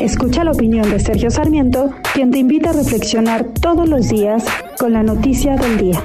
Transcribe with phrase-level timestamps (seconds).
[0.00, 4.42] Escucha la opinión de Sergio Sarmiento, quien te invita a reflexionar todos los días
[4.78, 6.02] con la noticia del día.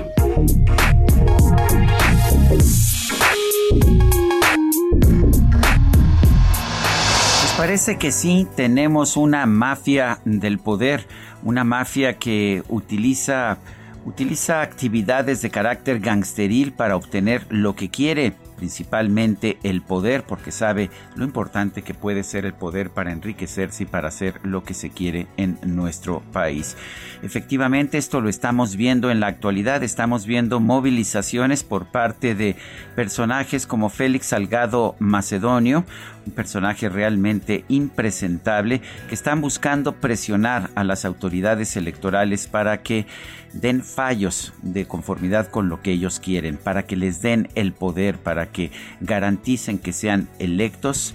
[7.39, 11.07] Pues parece que sí tenemos una mafia del poder,
[11.43, 13.59] una mafia que utiliza
[14.03, 20.89] utiliza actividades de carácter gangsteril para obtener lo que quiere principalmente el poder, porque sabe
[21.15, 24.89] lo importante que puede ser el poder para enriquecerse y para hacer lo que se
[24.89, 26.77] quiere en nuestro país.
[27.21, 32.55] Efectivamente, esto lo estamos viendo en la actualidad, estamos viendo movilizaciones por parte de
[32.95, 35.85] personajes como Félix Salgado Macedonio,
[36.25, 43.05] un personaje realmente impresentable, que están buscando presionar a las autoridades electorales para que
[43.53, 48.17] den fallos de conformidad con lo que ellos quieren, para que les den el poder,
[48.17, 51.13] para que garanticen que sean electos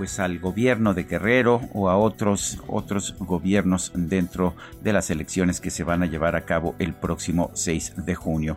[0.00, 5.68] pues al gobierno de Guerrero o a otros otros gobiernos dentro de las elecciones que
[5.68, 8.56] se van a llevar a cabo el próximo 6 de junio.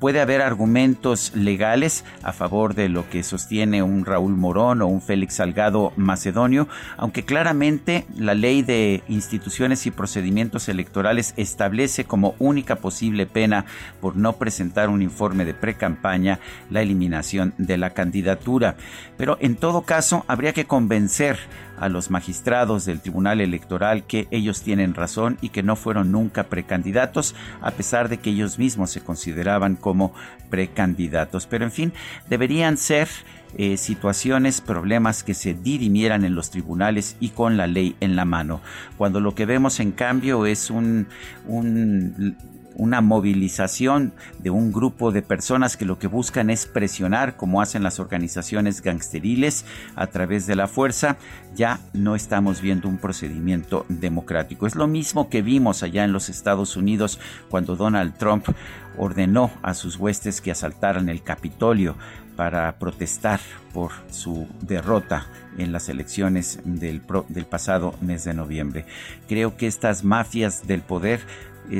[0.00, 5.00] Puede haber argumentos legales a favor de lo que sostiene un Raúl Morón o un
[5.00, 6.66] Félix Salgado Macedonio,
[6.96, 13.64] aunque claramente la ley de instituciones y procedimientos electorales establece como única posible pena
[14.00, 18.74] por no presentar un informe de precampaña la eliminación de la candidatura.
[19.16, 21.38] Pero en todo caso habría que convencer
[21.78, 26.44] a los magistrados del Tribunal Electoral que ellos tienen razón y que no fueron nunca
[26.44, 30.14] precandidatos, a pesar de que ellos mismos se consideraban como
[30.48, 31.46] precandidatos.
[31.46, 31.92] Pero en fin,
[32.30, 33.08] deberían ser
[33.58, 38.24] eh, situaciones, problemas que se dirimieran en los tribunales y con la ley en la
[38.24, 38.62] mano.
[38.96, 41.08] Cuando lo que vemos en cambio es un,
[41.46, 42.38] un
[42.80, 47.82] una movilización de un grupo de personas que lo que buscan es presionar, como hacen
[47.82, 51.18] las organizaciones gangsteriles, a través de la fuerza,
[51.54, 54.66] ya no estamos viendo un procedimiento democrático.
[54.66, 57.20] Es lo mismo que vimos allá en los Estados Unidos
[57.50, 58.46] cuando Donald Trump
[58.96, 61.96] ordenó a sus huestes que asaltaran el Capitolio
[62.34, 63.40] para protestar
[63.74, 65.26] por su derrota
[65.58, 68.86] en las elecciones del, del pasado mes de noviembre.
[69.28, 71.20] Creo que estas mafias del poder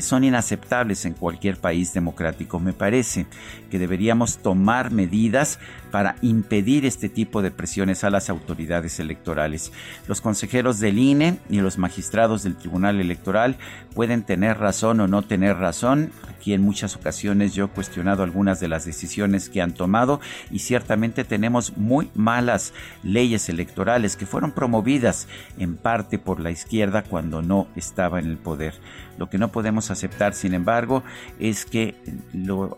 [0.01, 2.61] son inaceptables en cualquier país democrático.
[2.61, 3.27] Me parece
[3.71, 5.59] que deberíamos tomar medidas
[5.91, 9.73] para impedir este tipo de presiones a las autoridades electorales.
[10.07, 13.57] Los consejeros del INE y los magistrados del Tribunal Electoral
[13.95, 16.13] pueden tener razón o no tener razón.
[16.29, 20.61] Aquí en muchas ocasiones yo he cuestionado algunas de las decisiones que han tomado y
[20.61, 25.27] ciertamente tenemos muy malas leyes electorales que fueron promovidas
[25.59, 28.75] en parte por la izquierda cuando no estaba en el poder.
[29.19, 31.05] Lo que no podemos aceptar, sin embargo,
[31.39, 31.95] es que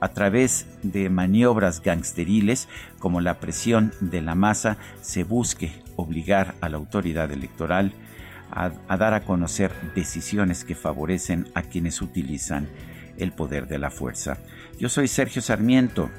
[0.01, 2.69] a través de maniobras gangsteriles,
[2.99, 7.93] como la presión de la masa, se busque obligar a la autoridad electoral
[8.51, 12.69] a, a dar a conocer decisiones que favorecen a quienes utilizan
[13.17, 14.39] el poder de la fuerza.
[14.79, 16.11] Yo soy Sergio Sarmiento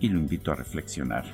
[0.00, 1.24] y lo invito a reflexionar.